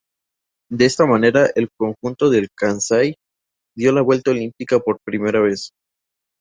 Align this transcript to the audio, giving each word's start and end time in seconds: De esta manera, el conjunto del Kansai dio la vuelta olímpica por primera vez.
De 0.71 0.85
esta 0.85 1.05
manera, 1.05 1.49
el 1.53 1.69
conjunto 1.77 2.31
del 2.31 2.47
Kansai 2.57 3.13
dio 3.77 3.91
la 3.91 4.01
vuelta 4.01 4.31
olímpica 4.31 4.79
por 4.79 4.97
primera 5.05 5.41
vez. 5.41 5.73